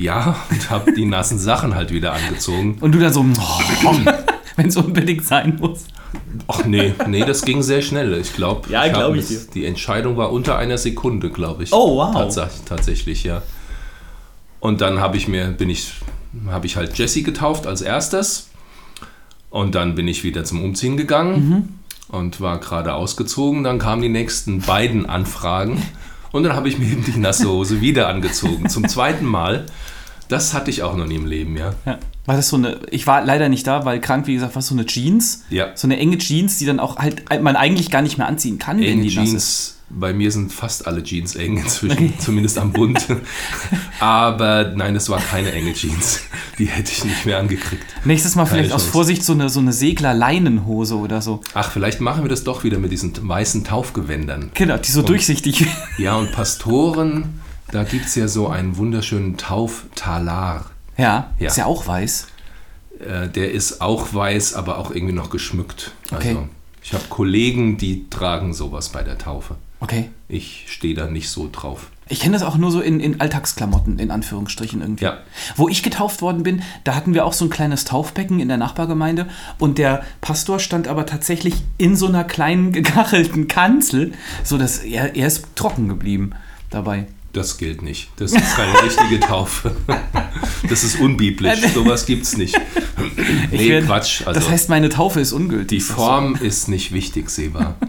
ja, 0.01 0.36
und 0.50 0.69
habe 0.69 0.94
die 0.94 1.06
nassen 1.06 1.38
Sachen 1.39 1.75
halt 1.75 1.92
wieder 1.92 2.13
angezogen. 2.13 2.77
Und 2.81 2.94
du 2.94 3.00
dann 3.00 3.13
so, 3.13 3.21
oh, 3.21 3.95
wenn 4.56 4.68
es 4.68 4.77
unbedingt 4.77 5.25
sein 5.25 5.57
muss. 5.59 5.86
Ach 6.48 6.65
nee, 6.65 6.94
nee, 7.07 7.24
das 7.24 7.44
ging 7.44 7.62
sehr 7.62 7.81
schnell. 7.81 8.13
Ich 8.19 8.33
glaube, 8.33 8.69
Ja, 8.69 8.88
glaub 8.88 9.15
ich 9.15 9.27
dir. 9.27 9.39
die 9.53 9.65
Entscheidung 9.65 10.18
war 10.18 10.31
unter 10.31 10.57
einer 10.57 10.77
Sekunde, 10.77 11.30
glaube 11.30 11.63
ich. 11.63 11.71
Oh, 11.71 11.98
wow. 11.98 12.13
Tats 12.33 12.63
tatsächlich, 12.65 13.24
ja. 13.24 13.42
Und 14.59 14.81
dann 14.81 15.00
habe 15.00 15.18
ich 15.18 15.27
mir, 15.27 15.48
bin 15.48 15.69
ich, 15.69 15.94
habe 16.50 16.65
ich 16.65 16.75
halt 16.75 16.97
Jesse 16.97 17.24
getauft 17.24 17.65
als 17.68 17.81
erstes. 17.81 18.50
Und 19.50 19.75
dann 19.75 19.95
bin 19.95 20.07
ich 20.07 20.24
wieder 20.24 20.44
zum 20.44 20.63
Umziehen 20.63 20.97
gegangen 20.97 21.50
Mhm. 22.09 22.15
und 22.15 22.39
war 22.42 22.59
gerade 22.59 22.94
ausgezogen. 22.94 23.63
Dann 23.63 23.80
kamen 23.80 24.01
die 24.01 24.09
nächsten 24.09 24.62
beiden 24.62 25.06
Anfragen. 25.07 25.81
Und 26.31 26.44
dann 26.44 26.54
habe 26.54 26.69
ich 26.69 26.78
mir 26.78 26.86
eben 26.86 27.04
die 27.04 27.18
nasse 27.19 27.50
Hose 27.50 27.81
wieder 27.81 28.07
angezogen. 28.07 28.69
Zum 28.69 28.88
zweiten 28.88 29.25
Mal. 29.25 29.66
Das 30.28 30.54
hatte 30.54 30.69
ich 30.69 30.81
auch 30.81 30.95
noch 30.95 31.06
nie 31.06 31.16
im 31.16 31.25
Leben, 31.25 31.57
ja. 31.57 31.74
Ja. 31.86 32.00
War 32.25 32.38
das 32.38 32.48
so 32.48 32.56
eine, 32.56 32.80
ich 32.89 33.06
war 33.06 33.25
leider 33.25 33.50
nicht 33.50 33.68
da, 33.68 33.83
weil 33.83 34.00
krank, 34.00 34.28
wie 34.28 34.36
gesagt, 34.36 34.56
war 34.56 34.62
so 34.62 34.74
eine 34.74 34.86
Jeans. 34.86 35.44
Ja. 35.50 35.75
So 35.75 35.88
eine 35.88 35.98
enge 35.98 36.18
Jeans, 36.19 36.57
die 36.57 36.66
dann 36.66 36.80
auch 36.80 36.98
halt 36.98 37.24
man 37.42 37.57
eigentlich 37.57 37.92
gar 37.92 38.01
nicht 38.01 38.18
mehr 38.18 38.28
anziehen 38.28 38.57
kann, 38.57 38.80
wenn 38.80 38.86
Enge 38.86 39.04
die 39.04 39.16
nass 39.16 39.33
ist. 39.33 39.78
Bei 39.93 40.13
mir 40.13 40.31
sind 40.31 40.53
fast 40.53 40.88
alle 40.88 41.03
Jeans 41.03 41.35
eng 41.35 41.57
inzwischen, 41.57 42.13
zumindest 42.19 42.57
am 42.57 42.71
Bund. 42.71 43.05
Aber 43.99 44.71
nein, 44.75 44.95
es 44.95 45.09
war 45.09 45.19
keine 45.19 45.51
enge 45.51 45.73
Jeans. 45.73 46.21
Die 46.57 46.65
hätte 46.65 46.91
ich 46.91 47.03
nicht 47.05 47.25
mehr 47.25 47.39
angekriegt. 47.39 47.83
Nächstes 48.05 48.35
Mal 48.35 48.45
vielleicht 48.45 48.69
Keine 48.69 48.75
aus 48.75 48.81
Chance. 48.83 48.91
Vorsicht 48.91 49.23
so 49.23 49.33
eine, 49.33 49.49
so 49.49 49.59
eine 49.59 49.73
Segler-Leinenhose 49.73 50.95
oder 50.97 51.21
so. 51.21 51.41
Ach, 51.53 51.71
vielleicht 51.71 52.01
machen 52.01 52.23
wir 52.23 52.29
das 52.29 52.43
doch 52.43 52.63
wieder 52.63 52.77
mit 52.79 52.91
diesen 52.91 53.13
weißen 53.27 53.63
Taufgewändern. 53.63 54.51
Genau, 54.53 54.77
die 54.77 54.91
so 54.91 55.01
durchsichtig. 55.01 55.65
Ja, 55.97 56.15
und 56.15 56.31
Pastoren, 56.31 57.41
da 57.71 57.83
gibt 57.83 58.05
es 58.05 58.15
ja 58.15 58.27
so 58.27 58.47
einen 58.47 58.77
wunderschönen 58.77 59.37
Tauftalar. 59.37 60.65
ja, 60.97 61.31
Ja. 61.39 61.47
ist 61.47 61.57
ja 61.57 61.65
auch 61.65 61.85
weiß. 61.87 62.27
Äh, 62.99 63.29
der 63.29 63.51
ist 63.51 63.81
auch 63.81 64.13
weiß, 64.13 64.53
aber 64.53 64.77
auch 64.77 64.91
irgendwie 64.91 65.13
noch 65.13 65.29
geschmückt. 65.29 65.91
Okay. 66.13 66.29
Also, 66.29 66.47
ich 66.83 66.94
habe 66.94 67.03
Kollegen, 67.09 67.77
die 67.77 68.09
tragen 68.09 68.53
sowas 68.53 68.89
bei 68.89 69.03
der 69.03 69.17
Taufe. 69.17 69.55
Okay. 69.81 70.10
Ich 70.30 70.66
stehe 70.68 70.94
da 70.95 71.07
nicht 71.07 71.30
so 71.30 71.50
drauf. 71.51 71.88
Ich 72.07 72.19
kenne 72.19 72.33
das 72.33 72.44
auch 72.44 72.57
nur 72.57 72.72
so 72.72 72.81
in, 72.81 73.00
in 73.00 73.19
Alltagsklamotten, 73.22 73.98
in 73.98 74.12
Anführungsstrichen 74.12 74.81
irgendwie. 74.81 75.06
Ja. 75.06 75.19
Wo 75.56 75.68
ich 75.69 75.81
getauft 75.81 76.22
worden 76.22 76.44
bin, 76.44 76.62
da 76.83 76.94
hatten 76.94 77.13
wir 77.13 77.25
auch 77.25 77.33
so 77.33 77.45
ein 77.45 77.50
kleines 77.50 77.86
Taufbecken 77.86 78.39
in 78.39 78.48
der 78.48 78.57
Nachbargemeinde 78.57 79.28
und 79.60 79.78
der 79.78 80.04
Pastor 80.19 80.60
stand 80.60 80.88
aber 80.88 81.06
tatsächlich 81.06 81.56
in 81.78 81.95
so 81.95 82.07
einer 82.07 82.24
kleinen 82.24 82.74
gekachelten 82.74 83.48
Kanzel, 83.48 84.12
so 84.44 84.57
dass 84.57 84.80
er, 84.80 85.16
er 85.16 85.28
ist 85.28 85.45
trocken 85.56 85.88
geblieben 85.89 86.31
dabei. 86.69 87.07
Das 87.33 87.57
gilt 87.57 87.81
nicht. 87.81 88.10
Das 88.18 88.33
ist 88.33 88.56
keine 88.57 88.74
richtige 88.83 89.22
Taufe. 89.22 89.74
Das 90.69 90.83
ist 90.83 91.00
unbiblisch. 91.00 91.62
Sowas 91.74 92.06
gibt's 92.06 92.36
nicht. 92.36 92.60
Ich 93.51 93.60
Nee, 93.62 93.69
werd- 93.69 93.86
Quatsch. 93.86 94.28
Also 94.28 94.38
das 94.39 94.50
heißt, 94.50 94.68
meine 94.69 94.89
Taufe 94.89 95.22
ist 95.22 95.31
ungültig. 95.31 95.80
die 95.80 95.80
Form 95.80 96.36
ist 96.36 96.68
nicht 96.68 96.92
wichtig, 96.92 97.30
Seba. 97.30 97.75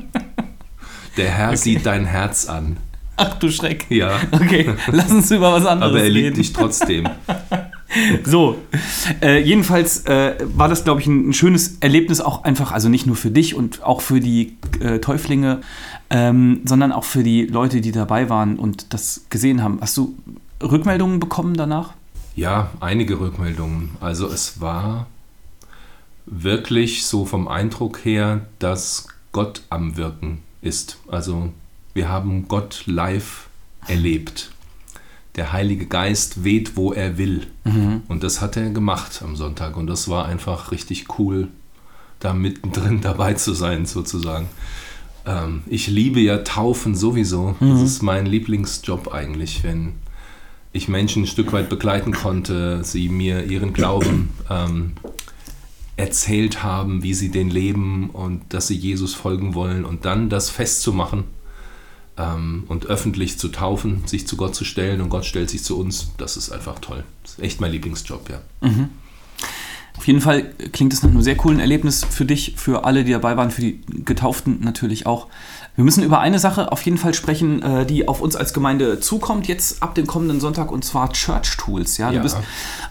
Der 1.16 1.30
Herr 1.30 1.56
sieht 1.56 1.86
dein 1.86 2.04
Herz 2.04 2.46
an. 2.46 2.76
Ach 3.16 3.34
du 3.38 3.50
Schreck. 3.50 3.86
Ja. 3.90 4.18
Okay, 4.32 4.74
lass 4.90 5.10
uns 5.10 5.30
über 5.30 5.52
was 5.52 5.66
anderes 5.66 5.92
Aber 5.92 6.02
er 6.02 6.08
liebt 6.08 6.26
reden. 6.26 6.36
dich 6.36 6.52
trotzdem. 6.52 7.08
So, 8.24 8.56
äh, 9.20 9.42
jedenfalls 9.42 10.06
äh, 10.06 10.36
war 10.54 10.68
das, 10.68 10.84
glaube 10.84 11.02
ich, 11.02 11.06
ein, 11.06 11.28
ein 11.28 11.32
schönes 11.34 11.76
Erlebnis 11.80 12.22
auch 12.22 12.44
einfach, 12.44 12.72
also 12.72 12.88
nicht 12.88 13.06
nur 13.06 13.16
für 13.16 13.30
dich 13.30 13.54
und 13.54 13.82
auch 13.82 14.00
für 14.00 14.18
die 14.18 14.56
äh, 14.80 14.98
Täuflinge, 14.98 15.60
ähm, 16.08 16.62
sondern 16.64 16.90
auch 16.90 17.04
für 17.04 17.22
die 17.22 17.42
Leute, 17.42 17.82
die 17.82 17.92
dabei 17.92 18.30
waren 18.30 18.58
und 18.58 18.94
das 18.94 19.26
gesehen 19.28 19.62
haben. 19.62 19.78
Hast 19.82 19.96
du 19.98 20.14
Rückmeldungen 20.62 21.20
bekommen 21.20 21.54
danach? 21.54 21.92
Ja, 22.34 22.70
einige 22.80 23.20
Rückmeldungen. 23.20 23.90
Also 24.00 24.26
es 24.26 24.58
war 24.62 25.06
wirklich 26.24 27.04
so 27.04 27.26
vom 27.26 27.46
Eindruck 27.46 28.06
her, 28.06 28.46
dass 28.58 29.06
Gott 29.32 29.64
am 29.68 29.98
Wirken 29.98 30.38
ist. 30.62 30.98
Also 31.08 31.52
wir 31.92 32.08
haben 32.08 32.48
Gott 32.48 32.84
live 32.86 33.48
erlebt. 33.86 34.50
Der 35.36 35.52
Heilige 35.52 35.86
Geist 35.86 36.44
weht, 36.44 36.76
wo 36.76 36.92
er 36.92 37.18
will. 37.18 37.46
Und 38.08 38.22
das 38.22 38.40
hat 38.40 38.56
er 38.56 38.70
gemacht 38.70 39.22
am 39.22 39.36
Sonntag. 39.36 39.76
Und 39.76 39.86
das 39.86 40.08
war 40.08 40.26
einfach 40.26 40.70
richtig 40.72 41.18
cool, 41.18 41.48
da 42.20 42.32
mittendrin 42.32 43.00
dabei 43.02 43.34
zu 43.34 43.52
sein, 43.52 43.86
sozusagen. 43.86 44.48
Ähm, 45.26 45.62
ich 45.66 45.88
liebe 45.88 46.20
ja 46.20 46.38
Taufen 46.38 46.94
sowieso. 46.94 47.56
Das 47.60 47.82
ist 47.82 48.02
mein 48.02 48.26
Lieblingsjob 48.26 49.12
eigentlich, 49.12 49.64
wenn 49.64 49.94
ich 50.72 50.88
Menschen 50.88 51.24
ein 51.24 51.26
Stück 51.26 51.52
weit 51.52 51.68
begleiten 51.68 52.12
konnte, 52.12 52.82
sie 52.82 53.08
mir 53.08 53.44
ihren 53.44 53.72
Glauben 53.72 54.30
ähm, 54.50 54.92
erzählt 56.02 56.64
haben, 56.64 57.04
wie 57.04 57.14
sie 57.14 57.30
den 57.30 57.48
leben 57.48 58.10
und 58.10 58.42
dass 58.52 58.66
sie 58.66 58.74
Jesus 58.74 59.14
folgen 59.14 59.54
wollen 59.54 59.84
und 59.84 60.04
dann 60.04 60.28
das 60.28 60.50
festzumachen 60.50 61.22
ähm, 62.18 62.64
und 62.66 62.86
öffentlich 62.86 63.38
zu 63.38 63.48
taufen, 63.48 64.02
sich 64.06 64.26
zu 64.26 64.36
Gott 64.36 64.56
zu 64.56 64.64
stellen 64.64 65.00
und 65.00 65.10
Gott 65.10 65.24
stellt 65.24 65.48
sich 65.48 65.62
zu 65.62 65.78
uns, 65.78 66.10
das 66.18 66.36
ist 66.36 66.50
einfach 66.50 66.80
toll. 66.80 67.04
Das 67.22 67.34
ist 67.34 67.38
echt 67.44 67.60
mein 67.60 67.70
Lieblingsjob, 67.70 68.28
ja. 68.30 68.40
Auf 70.02 70.08
jeden 70.08 70.20
Fall 70.20 70.42
klingt 70.72 70.92
es 70.92 71.04
nach 71.04 71.10
einem 71.10 71.22
sehr 71.22 71.36
coolen 71.36 71.60
Erlebnis 71.60 72.04
für 72.04 72.24
dich, 72.24 72.54
für 72.56 72.84
alle, 72.84 73.04
die 73.04 73.12
dabei 73.12 73.36
waren, 73.36 73.52
für 73.52 73.60
die 73.60 73.80
Getauften 74.04 74.58
natürlich 74.60 75.06
auch. 75.06 75.28
Wir 75.76 75.84
müssen 75.84 76.02
über 76.02 76.18
eine 76.18 76.40
Sache 76.40 76.72
auf 76.72 76.82
jeden 76.82 76.98
Fall 76.98 77.14
sprechen, 77.14 77.62
äh, 77.62 77.86
die 77.86 78.08
auf 78.08 78.20
uns 78.20 78.34
als 78.34 78.52
Gemeinde 78.52 78.98
zukommt, 78.98 79.46
jetzt 79.46 79.80
ab 79.80 79.94
dem 79.94 80.08
kommenden 80.08 80.40
Sonntag, 80.40 80.72
und 80.72 80.84
zwar 80.84 81.12
Church 81.12 81.56
Tools. 81.56 81.98
Ja, 81.98 82.08
du 82.10 82.16
Ja. 82.16 82.22
bist 82.22 82.36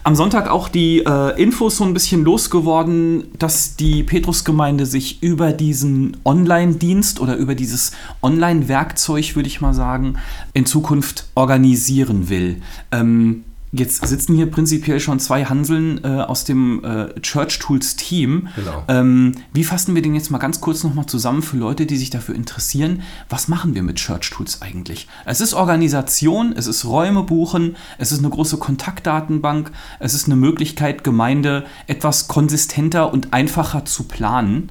am 0.04 0.16
Sonntag 0.16 0.48
auch 0.48 0.70
die 0.70 1.00
äh, 1.00 1.38
Infos 1.40 1.76
so 1.76 1.84
ein 1.84 1.92
bisschen 1.92 2.24
losgeworden, 2.24 3.24
dass 3.38 3.76
die 3.76 4.02
Petrusgemeinde 4.04 4.86
sich 4.86 5.22
über 5.22 5.52
diesen 5.52 6.16
Online-Dienst 6.24 7.20
oder 7.20 7.36
über 7.36 7.54
dieses 7.54 7.92
Online-Werkzeug, 8.22 9.36
würde 9.36 9.48
ich 9.48 9.60
mal 9.60 9.74
sagen, 9.74 10.14
in 10.54 10.64
Zukunft 10.64 11.26
organisieren 11.34 12.30
will. 12.30 12.62
Ähm, 12.90 13.44
Jetzt 13.74 14.06
sitzen 14.06 14.34
hier 14.34 14.50
prinzipiell 14.50 15.00
schon 15.00 15.18
zwei 15.18 15.46
Hanseln 15.46 16.04
äh, 16.04 16.08
aus 16.08 16.44
dem 16.44 16.84
äh, 16.84 17.18
Church 17.22 17.58
Tools 17.58 17.96
Team. 17.96 18.48
Genau. 18.54 18.84
Ähm, 18.88 19.32
wie 19.54 19.64
fassen 19.64 19.94
wir 19.94 20.02
den 20.02 20.14
jetzt 20.14 20.30
mal 20.30 20.36
ganz 20.36 20.60
kurz 20.60 20.84
nochmal 20.84 21.06
zusammen 21.06 21.40
für 21.40 21.56
Leute, 21.56 21.86
die 21.86 21.96
sich 21.96 22.10
dafür 22.10 22.34
interessieren? 22.34 23.00
Was 23.30 23.48
machen 23.48 23.74
wir 23.74 23.82
mit 23.82 23.96
Church 23.96 24.28
Tools 24.28 24.60
eigentlich? 24.60 25.08
Es 25.24 25.40
ist 25.40 25.54
Organisation, 25.54 26.52
es 26.54 26.66
ist 26.66 26.84
Räume 26.84 27.22
buchen, 27.22 27.76
es 27.96 28.12
ist 28.12 28.18
eine 28.18 28.28
große 28.28 28.58
Kontaktdatenbank, 28.58 29.72
es 30.00 30.12
ist 30.12 30.26
eine 30.26 30.36
Möglichkeit, 30.36 31.02
Gemeinde 31.02 31.64
etwas 31.86 32.28
konsistenter 32.28 33.10
und 33.10 33.32
einfacher 33.32 33.86
zu 33.86 34.02
planen. 34.04 34.68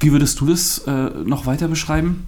Wie 0.00 0.10
würdest 0.10 0.40
du 0.40 0.46
das 0.46 0.78
äh, 0.78 1.10
noch 1.24 1.46
weiter 1.46 1.68
beschreiben? 1.68 2.26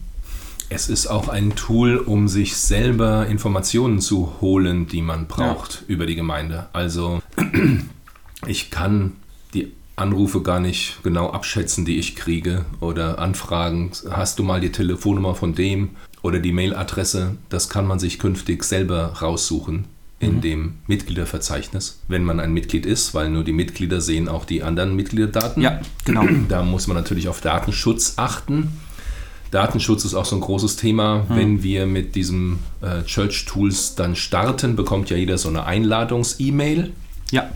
Es 0.69 0.89
ist 0.89 1.07
auch 1.07 1.29
ein 1.29 1.55
Tool, 1.55 1.97
um 1.97 2.29
sich 2.29 2.57
selber 2.57 3.27
Informationen 3.27 4.01
zu 4.01 4.41
holen, 4.41 4.87
die 4.87 5.03
man 5.03 5.27
braucht 5.27 5.75
ja. 5.75 5.95
über 5.95 6.07
die 6.07 6.17
Gemeinde. 6.17 6.67
Also 6.73 7.23
ich 8.47 8.71
kann 8.71 9.13
die 9.55 9.73
Anrufe 9.95 10.43
gar 10.43 10.61
nicht 10.61 10.99
genau 11.03 11.31
abschätzen, 11.31 11.85
die 11.85 11.99
ich 11.99 12.17
kriege 12.17 12.65
oder 12.81 13.19
Anfragen. 13.19 13.93
Hast 14.11 14.39
du 14.39 14.43
mal 14.43 14.61
die 14.61 14.73
Telefonnummer 14.73 15.35
von 15.35 15.55
dem 15.55 15.91
oder 16.23 16.41
die 16.41 16.53
Mailadresse? 16.53 17.37
Das 17.49 17.69
kann 17.69 17.87
man 17.87 17.99
sich 17.99 18.19
künftig 18.19 18.65
selber 18.65 19.15
raussuchen 19.23 19.85
in 20.19 20.37
mhm. 20.37 20.41
dem 20.41 20.75
Mitgliederverzeichnis, 20.87 22.01
wenn 22.09 22.25
man 22.25 22.41
ein 22.41 22.53
Mitglied 22.53 22.87
ist, 22.87 23.15
weil 23.15 23.31
nur 23.31 23.45
die 23.45 23.53
Mitglieder 23.53 24.01
sehen 24.01 24.29
auch 24.29 24.45
die 24.45 24.63
anderen 24.63 24.97
Mitgliederdaten. 24.97 25.63
Ja, 25.63 25.81
genau. 26.05 26.27
Da 26.49 26.63
muss 26.63 26.87
man 26.87 26.97
natürlich 26.97 27.29
auf 27.29 27.41
Datenschutz 27.41 28.15
achten. 28.17 28.73
Datenschutz 29.51 30.05
ist 30.05 30.15
auch 30.15 30.25
so 30.25 30.37
ein 30.37 30.41
großes 30.41 30.77
Thema. 30.77 31.27
Mhm. 31.29 31.37
Wenn 31.37 31.63
wir 31.63 31.87
mit 31.87 32.15
diesem 32.15 32.59
äh, 32.81 33.03
Church 33.05 33.45
Tools 33.47 33.95
dann 33.95 34.17
starten, 34.17 34.77
bekommt 34.77 35.11
ja 35.11 35.17
jeder 35.17 35.39
so 35.39 35.49
eine 35.49 35.65
Einladungs-E-Mail. 35.65 36.93
Ja. 37.31 37.51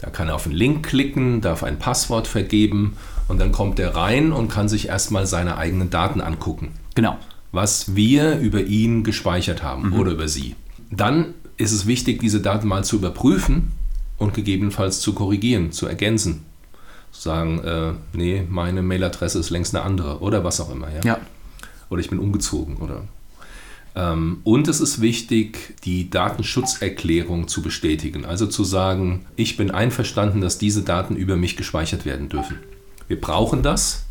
Da 0.00 0.10
kann 0.10 0.28
er 0.28 0.34
auf 0.34 0.46
einen 0.46 0.54
Link 0.54 0.86
klicken, 0.86 1.40
darf 1.40 1.62
ein 1.62 1.78
Passwort 1.78 2.26
vergeben 2.26 2.96
und 3.28 3.38
dann 3.38 3.52
kommt 3.52 3.78
er 3.78 3.94
rein 3.94 4.32
und 4.32 4.48
kann 4.48 4.68
sich 4.68 4.88
erstmal 4.88 5.26
seine 5.26 5.58
eigenen 5.58 5.90
Daten 5.90 6.20
angucken. 6.20 6.72
Genau. 6.94 7.18
Was 7.52 7.94
wir 7.94 8.38
über 8.38 8.62
ihn 8.62 9.04
gespeichert 9.04 9.62
haben 9.62 9.90
mhm. 9.90 10.00
oder 10.00 10.12
über 10.12 10.28
sie. 10.28 10.56
Dann 10.90 11.34
ist 11.56 11.72
es 11.72 11.86
wichtig, 11.86 12.20
diese 12.20 12.40
Daten 12.40 12.66
mal 12.66 12.84
zu 12.84 12.96
überprüfen 12.96 13.72
und 14.18 14.34
gegebenenfalls 14.34 15.00
zu 15.00 15.12
korrigieren, 15.12 15.72
zu 15.72 15.86
ergänzen. 15.86 16.44
Zu 17.12 17.20
sagen, 17.20 17.58
äh, 17.64 17.92
nee, 18.12 18.44
meine 18.48 18.82
Mailadresse 18.82 19.38
ist 19.38 19.50
längst 19.50 19.74
eine 19.74 19.84
andere 19.84 20.20
oder 20.20 20.44
was 20.44 20.60
auch 20.60 20.70
immer. 20.70 20.88
Ja. 20.90 21.00
ja. 21.04 21.20
Oder 21.88 22.00
ich 22.00 22.10
bin 22.10 22.18
umgezogen 22.18 22.76
oder. 22.76 23.02
Ähm, 23.96 24.40
und 24.44 24.68
es 24.68 24.80
ist 24.80 25.00
wichtig, 25.00 25.74
die 25.84 26.10
Datenschutzerklärung 26.10 27.48
zu 27.48 27.62
bestätigen. 27.62 28.24
Also 28.24 28.46
zu 28.46 28.64
sagen, 28.64 29.26
ich 29.36 29.56
bin 29.56 29.70
einverstanden, 29.70 30.40
dass 30.40 30.58
diese 30.58 30.82
Daten 30.82 31.16
über 31.16 31.36
mich 31.36 31.56
gespeichert 31.56 32.06
werden 32.06 32.28
dürfen. 32.28 32.58
Wir 33.08 33.20
brauchen 33.20 33.62
das. 33.62 34.04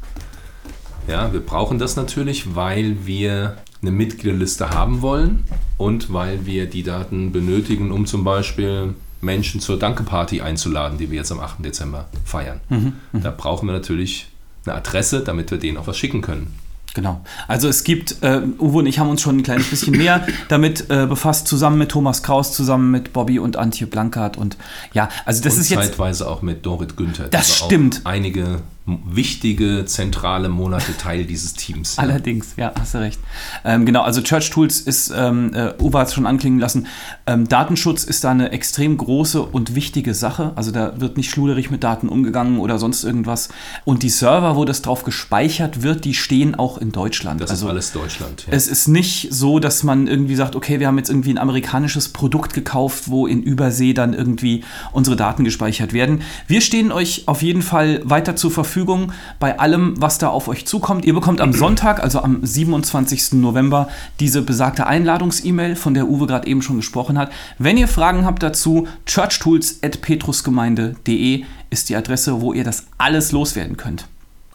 Ja, 1.08 1.32
wir 1.32 1.40
brauchen 1.40 1.80
das 1.80 1.96
natürlich, 1.96 2.56
weil 2.56 3.06
wir 3.06 3.58
eine 3.82 3.92
Mitgliederliste 3.92 4.72
haben 4.72 5.02
wollen 5.02 5.46
und 5.78 6.12
weil 6.12 6.46
wir 6.46 6.66
die 6.66 6.84
Daten 6.84 7.32
benötigen, 7.32 7.92
um 7.92 8.06
zum 8.06 8.24
Beispiel 8.24 8.94
Menschen 9.22 9.60
zur 9.60 9.78
Dankeparty 9.78 10.42
einzuladen, 10.42 10.98
die 10.98 11.12
wir 11.12 11.18
jetzt 11.18 11.32
am 11.32 11.40
8. 11.40 11.64
Dezember 11.64 12.08
feiern. 12.26 12.60
Mhm, 12.70 12.94
mh. 13.12 13.22
Da 13.22 13.32
brauchen 13.32 13.68
wir 13.68 13.74
natürlich 13.74 14.28
eine 14.66 14.76
Adresse, 14.76 15.22
damit 15.22 15.52
wir 15.52 15.58
denen 15.58 15.78
auch 15.78 15.88
was 15.88 15.98
schicken 15.98 16.22
können. 16.22 16.54
Genau. 16.96 17.22
Also 17.48 17.68
es 17.68 17.84
gibt, 17.84 18.18
äh, 18.24 18.42
Uwe 18.60 18.80
und 18.80 18.86
ich 18.88 19.00
haben 19.00 19.10
uns 19.10 19.22
schon 19.22 19.38
ein 19.38 19.44
kleines 19.44 19.68
bisschen 19.70 19.96
mehr 19.96 20.26
damit 20.48 20.90
äh, 20.90 21.06
befasst, 21.06 21.48
zusammen 21.48 21.78
mit 21.78 21.90
Thomas 21.90 22.24
Kraus, 22.24 22.54
zusammen 22.54 22.90
mit 22.92 23.14
Bobby 23.14 23.40
und 23.40 23.58
Antje 23.58 23.86
Blankert 23.86 24.38
und 24.38 24.58
ja, 24.94 25.10
also 25.26 25.44
das 25.44 25.56
und 25.56 25.62
ist 25.62 25.70
jetzt... 25.70 25.82
zeitweise 25.82 26.28
auch 26.28 26.42
mit 26.42 26.66
Dorit 26.66 26.98
Günther. 26.98 27.28
Das 27.30 27.56
stimmt. 27.56 28.02
Einige 28.06 28.62
wichtige, 29.06 29.86
zentrale 29.86 30.50
Monate 30.50 30.98
Teil 30.98 31.26
dieses 31.26 31.54
Teams. 31.54 31.98
Ja. 32.00 32.04
Allerdings, 32.04 32.54
ja, 32.56 32.72
hast 32.80 32.94
du 32.94 33.00
recht. 33.00 33.20
Ähm, 33.66 33.86
genau, 33.86 34.02
also 34.02 34.22
Church 34.22 34.50
Tools 34.50 34.80
ist, 34.80 35.12
ähm, 35.16 35.54
äh, 35.54 35.74
Uwe 35.82 36.00
hat 36.00 36.08
es 36.08 36.14
schon 36.14 36.26
anklingen 36.26 36.60
lassen, 36.60 36.88
ähm, 37.26 37.48
Datenschutz 37.48 38.04
ist 38.04 38.24
da 38.24 38.32
eine 38.32 38.52
extrem 38.52 38.98
große 38.98 39.42
und 39.42 39.76
wichtige 39.76 40.14
Sache. 40.14 40.54
Also 40.56 40.72
da 40.72 41.00
wird 41.00 41.18
nicht 41.18 41.30
schluderig 41.30 41.72
mit 41.72 41.84
Daten 41.84 42.10
umgegangen 42.10 42.60
oder 42.60 42.80
sonst 42.80 43.04
irgendwas. 43.04 43.50
Und 43.86 44.04
die 44.04 44.10
Server, 44.10 44.56
wo 44.56 44.66
das 44.66 44.82
drauf 44.82 45.04
gespeichert 45.04 45.84
wird, 45.84 46.06
die 46.06 46.14
stehen 46.14 46.56
auch 46.56 46.78
in 46.78 46.92
Deutschland. 46.92 47.42
Das 47.42 47.52
also 47.52 47.66
ist 47.66 47.72
alles 47.72 47.92
Deutschland. 47.92 48.46
Ja. 48.48 48.54
Es 48.54 48.68
ist 48.68 48.88
nicht 48.88 49.28
so, 49.32 49.60
dass 49.60 49.84
man 49.84 50.08
irgendwie 50.08 50.36
sagt, 50.36 50.56
okay, 50.56 50.80
wir 50.80 50.88
haben 50.88 50.98
jetzt 50.98 51.10
irgendwie 51.10 51.32
ein 51.32 51.38
amerikanisches 51.38 52.10
Produkt 52.10 52.54
gekauft, 52.54 53.04
wo 53.08 53.28
in 53.28 53.44
Übersee 53.44 53.94
dann 53.94 54.14
irgendwie 54.14 54.64
unsere 54.92 55.16
Daten 55.16 55.44
gespeichert 55.44 55.94
werden. 55.94 56.22
Wir 56.48 56.62
stehen 56.62 56.92
euch 56.92 57.24
auf 57.28 57.42
jeden 57.42 57.62
Fall 57.62 58.02
weiter 58.04 58.36
zur 58.36 58.52
Verfügung 58.52 58.79
Verfügung 58.80 59.12
bei 59.40 59.60
allem, 59.60 59.96
was 59.98 60.20
da 60.20 60.30
auf 60.30 60.48
euch 60.48 60.66
zukommt. 60.66 61.04
Ihr 61.04 61.14
bekommt 61.14 61.42
am 61.42 61.52
Sonntag, 61.52 62.02
also 62.02 62.22
am 62.22 62.46
27. 62.46 63.34
November, 63.34 63.90
diese 64.22 64.42
besagte 64.42 64.88
Einladungs-E-Mail, 64.88 65.76
von 65.76 65.94
der 65.94 66.08
Uwe 66.08 66.28
gerade 66.28 66.48
eben 66.48 66.62
schon 66.62 66.78
gesprochen 66.78 67.18
hat. 67.18 67.30
Wenn 67.58 67.76
ihr 67.76 67.90
Fragen 67.90 68.26
habt 68.26 68.42
dazu, 68.42 68.88
churchtools.petrusgemeinde.de 69.06 71.44
ist 71.70 71.90
die 71.90 71.98
Adresse, 71.98 72.40
wo 72.40 72.54
ihr 72.54 72.64
das 72.64 72.88
alles 72.98 73.34
loswerden 73.34 73.76
könnt. 73.76 74.06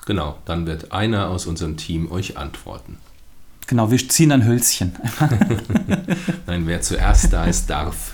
Genau, 0.07 0.37
dann 0.47 0.67
wird 0.67 0.93
einer 0.93 1.29
aus 1.29 1.45
unserem 1.45 1.77
Team 1.77 2.11
euch 2.11 2.39
antworten. 2.39 2.97
Genau, 3.67 3.91
wir 3.91 4.09
ziehen 4.09 4.31
ein 4.31 4.45
Hölzchen. 4.45 4.93
Nein, 6.47 6.67
wer 6.67 6.81
zuerst 6.83 7.33
da 7.33 7.47
ist, 7.47 7.71
darf. 7.71 8.13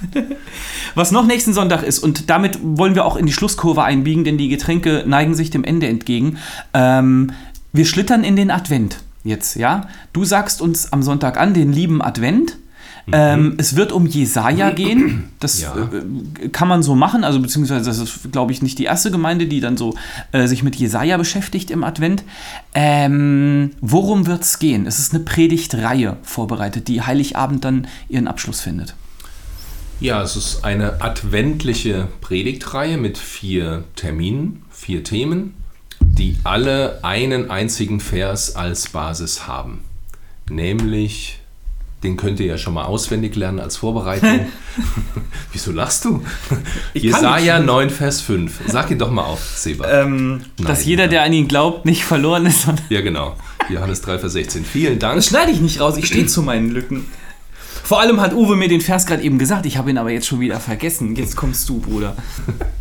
Was 0.94 1.10
noch 1.10 1.26
nächsten 1.26 1.52
Sonntag 1.52 1.82
ist, 1.82 1.98
und 1.98 2.30
damit 2.30 2.58
wollen 2.62 2.94
wir 2.94 3.04
auch 3.04 3.16
in 3.16 3.26
die 3.26 3.32
Schlusskurve 3.32 3.82
einbiegen, 3.82 4.24
denn 4.24 4.38
die 4.38 4.48
Getränke 4.48 5.04
neigen 5.06 5.34
sich 5.34 5.50
dem 5.50 5.64
Ende 5.64 5.88
entgegen. 5.88 6.38
Ähm, 6.72 7.32
wir 7.72 7.84
schlittern 7.84 8.22
in 8.22 8.36
den 8.36 8.50
Advent 8.50 8.98
jetzt, 9.24 9.56
ja? 9.56 9.88
Du 10.12 10.24
sagst 10.24 10.60
uns 10.62 10.92
am 10.92 11.02
Sonntag 11.02 11.38
an, 11.38 11.54
den 11.54 11.72
lieben 11.72 12.02
Advent. 12.02 12.56
Mhm. 13.06 13.12
Ähm, 13.12 13.54
es 13.58 13.76
wird 13.76 13.92
um 13.92 14.06
Jesaja 14.06 14.70
gehen. 14.70 15.30
Das 15.40 15.60
ja. 15.60 15.74
äh, 15.74 16.48
kann 16.48 16.68
man 16.68 16.82
so 16.82 16.94
machen. 16.94 17.24
Also, 17.24 17.40
beziehungsweise, 17.40 17.84
das 17.84 17.98
ist, 17.98 18.32
glaube 18.32 18.52
ich, 18.52 18.62
nicht 18.62 18.78
die 18.78 18.84
erste 18.84 19.10
Gemeinde, 19.10 19.46
die 19.46 19.60
dann 19.60 19.76
so 19.76 19.94
äh, 20.32 20.46
sich 20.46 20.62
mit 20.62 20.76
Jesaja 20.76 21.16
beschäftigt 21.16 21.70
im 21.70 21.84
Advent. 21.84 22.24
Ähm, 22.74 23.72
worum 23.80 24.26
wird 24.26 24.42
es 24.42 24.58
gehen? 24.58 24.86
Es 24.86 24.98
ist 24.98 25.14
eine 25.14 25.24
Predigtreihe 25.24 26.16
vorbereitet, 26.22 26.88
die 26.88 27.02
Heiligabend 27.02 27.64
dann 27.64 27.86
ihren 28.08 28.28
Abschluss 28.28 28.60
findet. 28.60 28.94
Ja, 30.00 30.22
es 30.22 30.34
ist 30.34 30.64
eine 30.64 31.02
adventliche 31.02 32.08
Predigtreihe 32.22 32.96
mit 32.96 33.18
vier 33.18 33.84
Terminen, 33.96 34.62
vier 34.70 35.04
Themen, 35.04 35.54
die 36.00 36.38
alle 36.42 37.04
einen 37.04 37.50
einzigen 37.50 38.00
Vers 38.00 38.56
als 38.56 38.88
Basis 38.88 39.46
haben. 39.46 39.84
Nämlich 40.48 41.39
den 42.02 42.16
könnt 42.16 42.40
ihr 42.40 42.46
ja 42.46 42.58
schon 42.58 42.74
mal 42.74 42.84
auswendig 42.84 43.36
lernen 43.36 43.60
als 43.60 43.76
Vorbereitung. 43.76 44.46
Wieso 45.52 45.72
lachst 45.72 46.04
du? 46.04 46.22
Ich 46.94 47.02
Jesaja 47.02 47.60
9, 47.60 47.90
Vers 47.90 48.20
5. 48.22 48.60
Sag 48.66 48.90
ihn 48.90 48.98
doch 48.98 49.10
mal 49.10 49.24
auf, 49.24 49.42
Seba. 49.56 49.90
Ähm, 49.90 50.42
dass 50.58 50.84
jeder, 50.84 51.08
der 51.08 51.22
an 51.22 51.32
ihn 51.32 51.48
glaubt, 51.48 51.84
nicht 51.84 52.04
verloren 52.04 52.46
ist. 52.46 52.66
ja, 52.88 53.00
genau. 53.00 53.36
Johannes 53.68 54.00
3, 54.00 54.18
Vers 54.18 54.32
16. 54.32 54.64
Vielen 54.64 54.98
Dank. 54.98 55.16
Das 55.16 55.26
schneide 55.26 55.52
ich 55.52 55.60
nicht 55.60 55.80
raus, 55.80 55.96
ich 55.96 56.06
stehe 56.06 56.26
zu 56.26 56.42
meinen 56.42 56.70
Lücken. 56.70 57.06
Vor 57.84 58.00
allem 58.00 58.20
hat 58.20 58.34
Uwe 58.34 58.56
mir 58.56 58.68
den 58.68 58.80
Vers 58.80 59.04
gerade 59.04 59.22
eben 59.22 59.38
gesagt, 59.38 59.66
ich 59.66 59.76
habe 59.76 59.90
ihn 59.90 59.98
aber 59.98 60.10
jetzt 60.10 60.26
schon 60.26 60.40
wieder 60.40 60.60
vergessen. 60.60 61.16
Jetzt 61.16 61.36
kommst 61.36 61.68
du, 61.68 61.80
Bruder. 61.80 62.16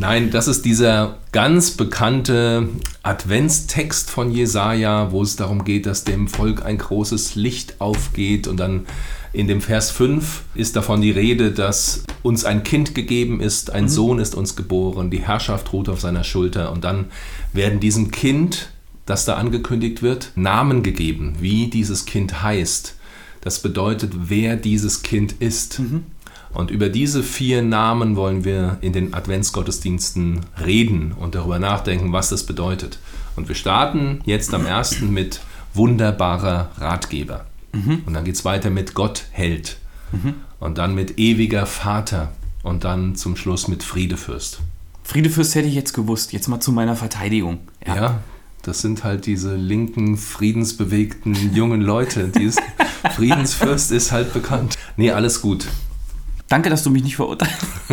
Nein, 0.00 0.30
das 0.30 0.48
ist 0.48 0.64
dieser 0.64 1.18
ganz 1.30 1.72
bekannte 1.72 2.70
Adventstext 3.02 4.10
von 4.10 4.30
Jesaja, 4.30 5.12
wo 5.12 5.22
es 5.22 5.36
darum 5.36 5.62
geht, 5.62 5.84
dass 5.84 6.04
dem 6.04 6.26
Volk 6.26 6.64
ein 6.64 6.78
großes 6.78 7.34
Licht 7.34 7.82
aufgeht. 7.82 8.48
Und 8.48 8.58
dann 8.58 8.86
in 9.34 9.46
dem 9.46 9.60
Vers 9.60 9.90
5 9.90 10.44
ist 10.54 10.74
davon 10.74 11.02
die 11.02 11.10
Rede, 11.10 11.52
dass 11.52 12.04
uns 12.22 12.46
ein 12.46 12.64
Kind 12.64 12.94
gegeben 12.94 13.42
ist, 13.42 13.72
ein 13.72 13.84
mhm. 13.84 13.88
Sohn 13.88 14.18
ist 14.20 14.34
uns 14.34 14.56
geboren, 14.56 15.10
die 15.10 15.20
Herrschaft 15.20 15.70
ruht 15.74 15.90
auf 15.90 16.00
seiner 16.00 16.24
Schulter. 16.24 16.72
Und 16.72 16.82
dann 16.82 17.10
werden 17.52 17.78
diesem 17.78 18.10
Kind, 18.10 18.70
das 19.04 19.26
da 19.26 19.34
angekündigt 19.34 20.00
wird, 20.00 20.32
Namen 20.34 20.82
gegeben, 20.82 21.34
wie 21.40 21.68
dieses 21.68 22.06
Kind 22.06 22.42
heißt. 22.42 22.94
Das 23.42 23.60
bedeutet, 23.60 24.12
wer 24.30 24.56
dieses 24.56 25.02
Kind 25.02 25.32
ist. 25.40 25.78
Mhm. 25.78 26.04
Und 26.52 26.70
über 26.70 26.88
diese 26.88 27.22
vier 27.22 27.62
Namen 27.62 28.16
wollen 28.16 28.44
wir 28.44 28.78
in 28.80 28.92
den 28.92 29.14
Adventsgottesdiensten 29.14 30.40
reden 30.64 31.12
und 31.12 31.34
darüber 31.34 31.58
nachdenken, 31.58 32.12
was 32.12 32.28
das 32.28 32.44
bedeutet. 32.44 32.98
Und 33.36 33.48
wir 33.48 33.54
starten 33.54 34.20
jetzt 34.24 34.52
am 34.52 34.66
ersten 34.66 35.12
mit 35.12 35.40
wunderbarer 35.74 36.70
Ratgeber. 36.78 37.46
Mhm. 37.72 38.02
Und 38.04 38.14
dann 38.14 38.24
geht 38.24 38.34
es 38.34 38.44
weiter 38.44 38.70
mit 38.70 38.94
Gott 38.94 39.24
Held. 39.30 39.78
Mhm. 40.10 40.34
Und 40.58 40.78
dann 40.78 40.94
mit 40.94 41.18
ewiger 41.18 41.66
Vater. 41.66 42.32
Und 42.62 42.84
dann 42.84 43.14
zum 43.14 43.36
Schluss 43.36 43.68
mit 43.68 43.82
Friedefürst. 43.82 44.60
Friedefürst 45.04 45.54
hätte 45.54 45.68
ich 45.68 45.74
jetzt 45.74 45.94
gewusst. 45.94 46.32
Jetzt 46.32 46.48
mal 46.48 46.60
zu 46.60 46.72
meiner 46.72 46.96
Verteidigung. 46.96 47.60
Ja, 47.86 47.96
ja 47.96 48.20
das 48.62 48.80
sind 48.80 49.04
halt 49.04 49.26
diese 49.26 49.56
linken, 49.56 50.16
friedensbewegten 50.16 51.54
jungen 51.54 51.80
Leute. 51.80 52.28
Dieses 52.28 52.56
Friedensfürst 53.16 53.90
ist 53.92 54.12
halt 54.12 54.32
bekannt. 54.32 54.76
Nee, 54.96 55.12
alles 55.12 55.40
gut. 55.40 55.66
Danke, 56.50 56.68
dass 56.68 56.82
du 56.82 56.90
mich 56.90 57.04
nicht 57.04 57.14
verurteilst. 57.16 57.64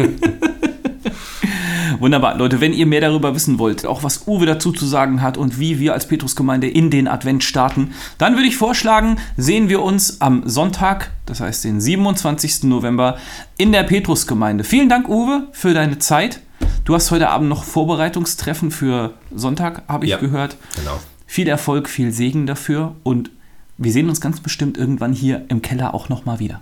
Wunderbar, 2.00 2.36
Leute, 2.38 2.60
wenn 2.60 2.74
ihr 2.74 2.86
mehr 2.88 3.02
darüber 3.02 3.34
wissen 3.36 3.60
wollt, 3.60 3.86
auch 3.86 4.02
was 4.04 4.28
Uwe 4.28 4.46
dazu 4.48 4.72
zu 4.72 4.86
sagen 4.88 5.22
hat 5.22 5.38
und 5.38 5.60
wie 5.60 5.78
wir 5.80 5.94
als 5.94 6.08
Petrusgemeinde 6.08 6.68
in 6.68 6.90
den 6.90 7.08
Advent 7.08 7.44
starten, 7.44 7.92
dann 8.18 8.34
würde 8.36 8.48
ich 8.48 8.58
vorschlagen, 8.58 9.18
sehen 9.38 9.70
wir 9.70 9.84
uns 9.84 10.22
am 10.22 10.42
Sonntag, 10.50 11.12
das 11.28 11.40
heißt 11.40 11.64
den 11.66 11.80
27. 11.80 12.64
November, 12.64 13.18
in 13.58 13.72
der 13.72 13.84
Petrusgemeinde. 13.84 14.64
Vielen 14.64 14.90
Dank, 14.90 15.08
Uwe, 15.08 15.48
für 15.52 15.74
deine 15.76 16.00
Zeit. 16.00 16.40
Du 16.84 16.96
hast 16.96 17.12
heute 17.12 17.30
Abend 17.30 17.50
noch 17.50 17.64
Vorbereitungstreffen 17.64 18.72
für 18.72 19.14
Sonntag, 19.34 19.84
habe 19.88 20.06
ich 20.06 20.12
Ja. 20.12 20.18
gehört. 20.18 20.58
Genau. 20.78 21.00
Viel 21.28 21.48
Erfolg, 21.48 21.90
viel 21.90 22.12
Segen 22.12 22.48
dafür 22.48 22.96
und 23.04 23.30
wir 23.78 23.92
sehen 23.92 24.10
uns 24.10 24.20
ganz 24.20 24.40
bestimmt 24.40 24.80
irgendwann 24.80 25.14
hier 25.14 25.46
im 25.50 25.62
Keller 25.62 25.94
auch 25.94 26.10
nochmal 26.10 26.40
wieder. 26.40 26.62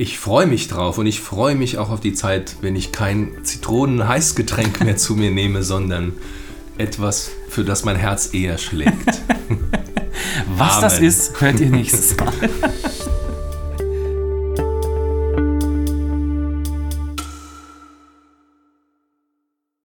Ich 0.00 0.18
freue 0.18 0.46
mich 0.46 0.66
drauf 0.66 0.96
und 0.96 1.04
ich 1.04 1.20
freue 1.20 1.54
mich 1.54 1.76
auch 1.76 1.90
auf 1.90 2.00
die 2.00 2.14
Zeit, 2.14 2.56
wenn 2.62 2.74
ich 2.74 2.90
kein 2.90 3.44
Zitronen-Heißgetränk 3.44 4.82
mehr 4.82 4.96
zu 4.96 5.14
mir 5.14 5.30
nehme, 5.30 5.62
sondern 5.62 6.14
etwas, 6.78 7.30
für 7.50 7.64
das 7.64 7.84
mein 7.84 7.96
Herz 7.96 8.32
eher 8.32 8.56
schlägt. 8.56 9.20
Was 10.56 10.80
das 10.80 10.94
Amen. 10.94 11.06
ist, 11.06 11.38
hört 11.42 11.60
ihr 11.60 11.68
nächstes 11.68 12.16
Mal. 12.16 12.32